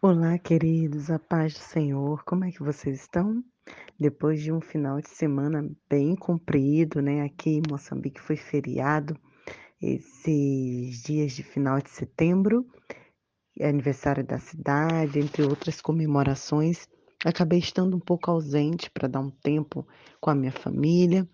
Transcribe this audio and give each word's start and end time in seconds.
Olá, 0.00 0.38
queridos, 0.38 1.10
a 1.10 1.18
paz 1.18 1.54
do 1.54 1.58
Senhor, 1.58 2.22
como 2.22 2.44
é 2.44 2.52
que 2.52 2.62
vocês 2.62 3.00
estão? 3.00 3.42
Depois 3.98 4.40
de 4.40 4.52
um 4.52 4.60
final 4.60 5.00
de 5.00 5.08
semana 5.08 5.68
bem 5.90 6.14
comprido, 6.14 7.02
né? 7.02 7.22
Aqui 7.22 7.50
em 7.50 7.62
Moçambique 7.68 8.20
foi 8.20 8.36
feriado, 8.36 9.18
esses 9.82 11.02
dias 11.02 11.32
de 11.32 11.42
final 11.42 11.80
de 11.80 11.90
setembro, 11.90 12.64
aniversário 13.60 14.24
da 14.24 14.38
cidade, 14.38 15.18
entre 15.18 15.42
outras 15.42 15.80
comemorações. 15.80 16.88
Acabei 17.24 17.58
estando 17.58 17.96
um 17.96 18.00
pouco 18.00 18.30
ausente 18.30 18.88
para 18.92 19.08
dar 19.08 19.18
um 19.18 19.30
tempo 19.30 19.84
com 20.20 20.30
a 20.30 20.34
minha 20.36 20.52
família 20.52 21.28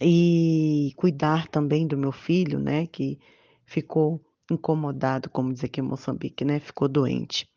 e 0.00 0.94
cuidar 0.96 1.46
também 1.48 1.86
do 1.86 1.98
meu 1.98 2.10
filho, 2.10 2.58
né? 2.58 2.86
Que 2.86 3.18
ficou 3.66 4.18
incomodado, 4.50 5.30
como 5.30 5.52
diz 5.52 5.64
aqui 5.64 5.80
em 5.80 5.84
Moçambique, 5.84 6.44
né? 6.44 6.60
Ficou 6.60 6.88
doente. 6.88 7.48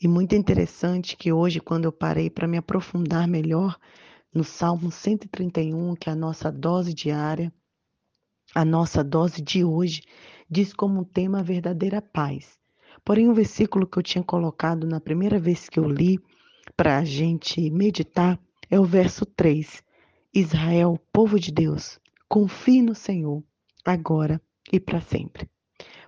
E 0.00 0.06
muito 0.06 0.34
interessante 0.34 1.16
que 1.16 1.32
hoje, 1.32 1.60
quando 1.60 1.84
eu 1.84 1.92
parei 1.92 2.28
para 2.28 2.48
me 2.48 2.58
aprofundar 2.58 3.26
melhor 3.26 3.78
no 4.34 4.44
Salmo 4.44 4.90
131, 4.90 5.94
que 5.94 6.08
é 6.08 6.12
a 6.12 6.16
nossa 6.16 6.50
dose 6.50 6.92
diária, 6.92 7.52
a 8.54 8.64
nossa 8.64 9.02
dose 9.02 9.40
de 9.40 9.64
hoje, 9.64 10.02
diz 10.50 10.72
como 10.72 11.04
tema 11.04 11.40
a 11.40 11.42
verdadeira 11.42 12.02
paz. 12.02 12.58
Porém, 13.04 13.28
o 13.28 13.34
versículo 13.34 13.86
que 13.86 13.98
eu 13.98 14.02
tinha 14.02 14.22
colocado 14.22 14.86
na 14.86 15.00
primeira 15.00 15.38
vez 15.38 15.68
que 15.68 15.78
eu 15.78 15.88
li 15.88 16.18
para 16.76 16.98
a 16.98 17.04
gente 17.04 17.70
meditar 17.70 18.38
é 18.70 18.78
o 18.78 18.84
verso 18.84 19.24
3. 19.24 19.82
Israel, 20.34 20.98
povo 21.12 21.38
de 21.38 21.52
Deus, 21.52 21.98
confie 22.28 22.80
no 22.80 22.94
Senhor, 22.94 23.42
agora 23.84 24.40
e 24.72 24.80
para 24.80 25.00
sempre. 25.00 25.51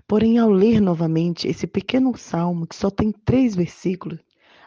Porém, 0.06 0.36
ao 0.38 0.50
ler 0.50 0.80
novamente 0.80 1.48
esse 1.48 1.66
pequeno 1.66 2.16
salmo, 2.16 2.66
que 2.66 2.76
só 2.76 2.90
tem 2.90 3.10
três 3.10 3.54
versículos, 3.54 4.20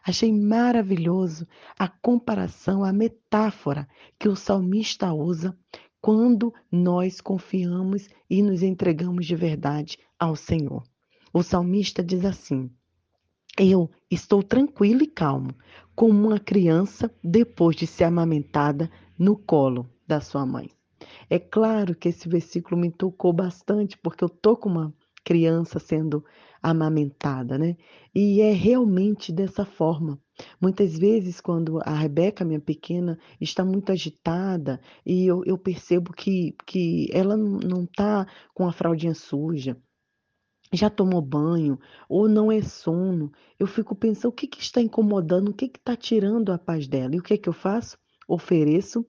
achei 0.03 0.33
maravilhoso 0.33 1.47
a 1.77 1.87
comparação, 1.87 2.83
a 2.83 2.91
metáfora 2.91 3.87
que 4.17 4.27
o 4.27 4.35
salmista 4.35 5.13
usa 5.13 5.55
quando 6.01 6.51
nós 6.71 7.21
confiamos 7.21 8.09
e 8.27 8.41
nos 8.41 8.63
entregamos 8.63 9.27
de 9.27 9.35
verdade 9.35 9.99
ao 10.19 10.35
Senhor. 10.35 10.83
O 11.31 11.43
salmista 11.43 12.03
diz 12.03 12.25
assim: 12.25 12.71
Eu 13.59 13.91
estou 14.09 14.41
tranquilo 14.41 15.03
e 15.03 15.07
calmo, 15.07 15.53
como 15.95 16.29
uma 16.29 16.39
criança 16.39 17.13
depois 17.23 17.75
de 17.75 17.85
ser 17.85 18.05
amamentada 18.05 18.89
no 19.19 19.37
colo 19.37 19.87
da 20.07 20.19
sua 20.19 20.45
mãe. 20.47 20.71
É 21.29 21.37
claro 21.37 21.93
que 21.93 22.09
esse 22.09 22.27
versículo 22.27 22.79
me 22.79 22.89
tocou 22.89 23.31
bastante, 23.31 23.97
porque 23.97 24.23
eu 24.23 24.29
tô 24.29 24.55
com 24.55 24.69
uma 24.69 24.93
criança 25.27 25.77
sendo 25.77 26.23
amamentada, 26.63 27.57
né? 27.57 27.75
E 28.15 28.39
é 28.39 28.53
realmente 28.53 29.29
dessa 29.33 29.65
forma. 29.65 30.17
Muitas 30.61 30.97
vezes, 30.97 31.41
quando 31.41 31.81
a 31.83 31.93
Rebeca, 31.93 32.45
minha 32.45 32.61
pequena, 32.61 33.19
está 33.41 33.65
muito 33.65 33.91
agitada 33.91 34.79
e 35.05 35.25
eu, 35.25 35.43
eu 35.45 35.57
percebo 35.57 36.13
que, 36.13 36.55
que 36.65 37.09
ela 37.11 37.35
não 37.35 37.83
está 37.83 38.25
com 38.53 38.65
a 38.65 38.71
fraldinha 38.71 39.13
suja, 39.13 39.77
já 40.71 40.89
tomou 40.89 41.21
banho 41.21 41.77
ou 42.07 42.29
não 42.29 42.49
é 42.49 42.61
sono, 42.61 43.29
eu 43.59 43.67
fico 43.67 43.93
pensando 43.95 44.31
o 44.31 44.35
que, 44.35 44.47
que 44.47 44.61
está 44.61 44.81
incomodando, 44.81 45.49
o 45.49 45.53
que 45.53 45.65
está 45.65 45.93
tirando 45.95 46.53
a 46.53 46.57
paz 46.57 46.87
dela. 46.87 47.15
E 47.15 47.19
o 47.19 47.23
que, 47.23 47.37
que 47.37 47.49
eu 47.49 47.53
faço? 47.53 47.97
Ofereço 48.29 49.05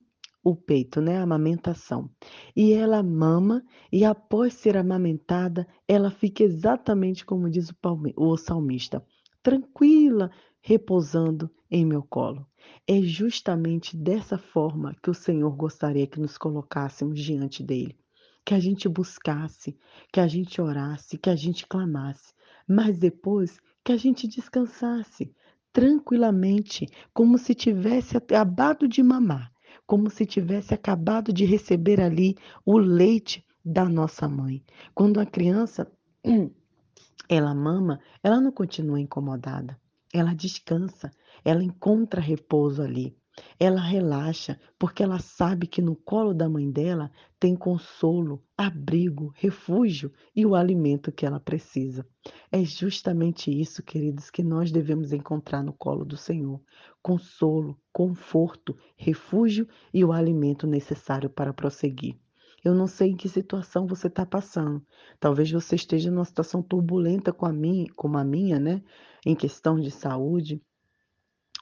o 0.51 0.55
peito, 0.55 1.01
né? 1.01 1.17
A 1.17 1.23
amamentação. 1.23 2.09
E 2.55 2.73
ela 2.73 3.03
mama, 3.03 3.63
e 3.91 4.03
após 4.03 4.53
ser 4.53 4.77
amamentada, 4.77 5.67
ela 5.87 6.09
fica 6.09 6.43
exatamente 6.43 7.25
como 7.25 7.49
diz 7.49 7.69
o, 7.69 7.75
palme, 7.75 8.13
o 8.17 8.35
salmista, 8.37 9.03
tranquila, 9.41 10.31
repousando 10.61 11.49
em 11.69 11.85
meu 11.85 12.03
colo. 12.03 12.45
É 12.87 13.01
justamente 13.01 13.95
dessa 13.95 14.37
forma 14.37 14.95
que 15.01 15.09
o 15.09 15.13
Senhor 15.13 15.55
gostaria 15.55 16.07
que 16.07 16.19
nos 16.19 16.37
colocássemos 16.37 17.19
diante 17.19 17.63
dele. 17.63 17.97
Que 18.45 18.53
a 18.53 18.59
gente 18.59 18.89
buscasse, 18.89 19.77
que 20.11 20.19
a 20.19 20.27
gente 20.27 20.61
orasse, 20.61 21.17
que 21.17 21.29
a 21.29 21.35
gente 21.35 21.67
clamasse, 21.67 22.33
mas 22.67 22.97
depois 22.97 23.59
que 23.83 23.91
a 23.91 23.97
gente 23.97 24.27
descansasse 24.27 25.33
tranquilamente, 25.71 26.87
como 27.13 27.37
se 27.37 27.53
tivesse 27.53 28.17
acabado 28.17 28.87
de 28.87 29.03
mamar 29.03 29.51
como 29.89 30.07
se 30.07 30.23
tivesse 30.23 30.71
acabado 30.71 31.33
de 31.33 31.45
receber 31.45 31.99
ali 31.99 32.37
o 32.63 32.77
leite 32.77 33.43
da 33.65 33.85
nossa 33.85 34.29
mãe. 34.29 34.63
Quando 34.93 35.19
a 35.19 35.25
criança 35.25 35.91
ela 37.27 37.55
mama, 37.55 37.99
ela 38.21 38.39
não 38.39 38.51
continua 38.51 39.01
incomodada. 39.01 39.81
Ela 40.13 40.35
descansa, 40.35 41.09
ela 41.43 41.63
encontra 41.63 42.21
repouso 42.21 42.83
ali. 42.83 43.17
Ela 43.59 43.81
relaxa 43.81 44.59
porque 44.77 45.03
ela 45.03 45.19
sabe 45.19 45.67
que 45.67 45.81
no 45.81 45.95
colo 45.95 46.33
da 46.33 46.49
mãe 46.49 46.69
dela 46.69 47.11
tem 47.39 47.55
consolo, 47.55 48.43
abrigo, 48.57 49.31
refúgio 49.35 50.11
e 50.35 50.45
o 50.45 50.55
alimento 50.55 51.11
que 51.11 51.25
ela 51.25 51.39
precisa. 51.39 52.05
É 52.51 52.63
justamente 52.63 53.51
isso, 53.51 53.83
queridos, 53.83 54.29
que 54.29 54.43
nós 54.43 54.71
devemos 54.71 55.13
encontrar 55.13 55.63
no 55.63 55.73
colo 55.73 56.05
do 56.05 56.17
Senhor: 56.17 56.61
consolo, 57.01 57.79
conforto, 57.91 58.77
refúgio 58.95 59.67
e 59.93 60.03
o 60.03 60.11
alimento 60.11 60.67
necessário 60.67 61.29
para 61.29 61.53
prosseguir. 61.53 62.17
Eu 62.63 62.75
não 62.75 62.87
sei 62.87 63.11
em 63.11 63.15
que 63.15 63.29
situação 63.29 63.87
você 63.87 64.07
está 64.07 64.25
passando. 64.25 64.85
Talvez 65.19 65.49
você 65.49 65.75
esteja 65.75 66.11
numa 66.11 66.25
situação 66.25 66.61
turbulenta 66.61 67.31
com 67.31 67.45
a 67.45 67.53
minha, 67.53 67.87
como 67.95 68.17
a 68.17 68.23
minha, 68.23 68.59
né? 68.59 68.83
Em 69.25 69.35
questão 69.35 69.79
de 69.79 69.89
saúde. 69.91 70.61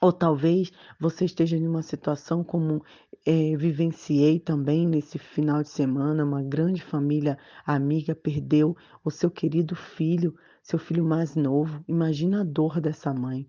Ou 0.00 0.12
talvez 0.12 0.70
você 1.00 1.24
esteja 1.24 1.56
em 1.56 1.66
uma 1.66 1.82
situação 1.82 2.44
como 2.44 2.84
é, 3.26 3.56
vivenciei 3.56 4.38
também 4.38 4.86
nesse 4.86 5.18
final 5.18 5.60
de 5.60 5.70
semana, 5.70 6.24
uma 6.24 6.40
grande 6.40 6.80
família 6.80 7.36
amiga 7.66 8.14
perdeu 8.14 8.76
o 9.04 9.10
seu 9.10 9.28
querido 9.28 9.74
filho, 9.74 10.36
seu 10.62 10.78
filho 10.78 11.04
mais 11.04 11.34
novo. 11.34 11.84
Imagina 11.88 12.42
a 12.42 12.44
dor 12.44 12.80
dessa 12.80 13.12
mãe. 13.12 13.44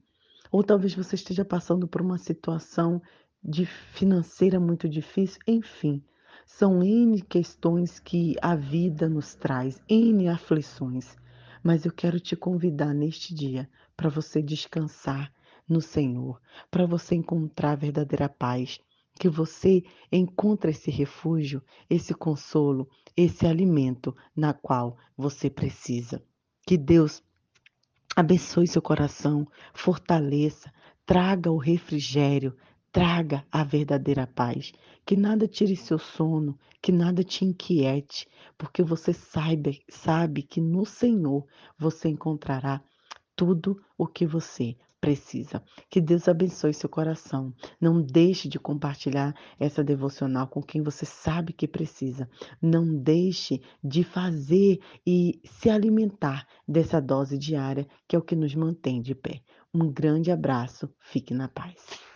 Ou 0.51 0.63
talvez 0.63 0.95
você 0.95 1.13
esteja 1.13 1.45
passando 1.45 1.87
por 1.87 2.01
uma 2.01 2.17
situação 2.17 2.99
de 3.43 3.67
financeira 3.67 4.59
muito 4.59 4.89
difícil. 4.89 5.39
Enfim, 5.47 6.03
são 6.47 6.83
N 6.83 7.21
questões 7.21 7.99
que 7.99 8.35
a 8.41 8.55
vida 8.55 9.07
nos 9.07 9.35
traz, 9.35 9.79
N 9.87 10.27
aflições. 10.27 11.16
Mas 11.63 11.85
eu 11.85 11.91
quero 11.91 12.19
te 12.19 12.35
convidar 12.35 12.91
neste 12.91 13.35
dia 13.35 13.69
para 13.95 14.09
você 14.09 14.41
descansar 14.41 15.31
no 15.69 15.80
Senhor, 15.80 16.41
para 16.72 16.85
você 16.85 17.16
encontrar 17.16 17.72
a 17.72 17.75
verdadeira 17.75 18.28
paz, 18.28 18.80
que 19.19 19.30
você 19.30 19.84
encontre 20.12 20.72
esse 20.72 20.90
refúgio, 20.90 21.62
esse 21.90 22.13
consolo, 22.13 22.90
esse 23.16 23.46
alimento 23.46 24.16
na 24.35 24.53
qual 24.53 24.97
você 25.16 25.50
precisa. 25.50 26.24
Que 26.66 26.78
Deus 26.78 27.22
abençoe 28.16 28.68
seu 28.68 28.81
coração, 28.81 29.47
fortaleça, 29.74 30.74
traga 31.06 31.52
o 31.52 31.58
refrigério, 31.58 32.56
traga 32.91 33.46
a 33.52 33.63
verdadeira 33.63 34.25
paz. 34.25 34.72
Que 35.06 35.18
nada 35.18 35.47
tire 35.47 35.75
seu 35.75 36.00
sono, 36.00 36.58
que 36.81 36.91
nada 36.91 37.24
te 37.24 37.44
inquiete, 37.44 38.28
porque 38.58 38.84
você 38.84 39.12
sabe, 39.12 39.81
sabe 39.90 40.44
que 40.44 40.62
no 40.62 40.85
Senhor 40.85 41.46
você 41.78 42.09
encontrará 42.09 42.81
tudo 43.35 43.81
o 43.97 44.08
que 44.08 44.25
você 44.25 44.75
precisa. 44.99 45.63
Que 45.89 46.01
Deus 46.01 46.27
abençoe 46.27 46.73
seu 46.73 46.89
coração. 46.89 47.53
Não 47.79 48.01
deixe 48.01 48.47
de 48.47 48.59
compartilhar 48.59 49.33
essa 49.59 49.83
devocional 49.83 50.47
com 50.47 50.61
quem 50.61 50.81
você 50.81 51.05
sabe 51.05 51.53
que 51.53 51.67
precisa. 51.67 52.29
Não 52.61 52.93
deixe 52.95 53.61
de 53.83 54.03
fazer 54.03 54.79
e 55.05 55.39
se 55.45 55.69
alimentar 55.69 56.47
dessa 56.67 57.01
dose 57.01 57.37
diária 57.37 57.87
que 58.07 58.15
é 58.15 58.19
o 58.19 58.23
que 58.23 58.35
nos 58.35 58.53
mantém 58.55 59.01
de 59.01 59.15
pé. 59.15 59.41
Um 59.73 59.91
grande 59.91 60.31
abraço. 60.31 60.90
Fique 60.99 61.34
na 61.34 61.47
paz. 61.47 62.09